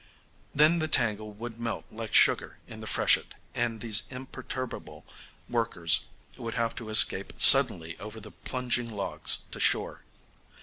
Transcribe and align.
Then 0.51 0.79
the 0.79 0.87
tangle 0.87 1.31
would 1.33 1.59
melt 1.59 1.85
like 1.91 2.11
sugar 2.15 2.57
in 2.67 2.81
the 2.81 2.87
freshet, 2.87 3.35
and 3.53 3.81
these 3.81 4.05
imperturbable 4.09 5.05
workers 5.47 6.05
would 6.39 6.55
have 6.55 6.73
to 6.77 6.89
escape 6.89 7.33
suddenly 7.37 7.99
over 7.99 8.19
the 8.19 8.31
plunging 8.31 8.89
logs 8.89 9.43
to 9.51 9.59
shore. 9.59 10.01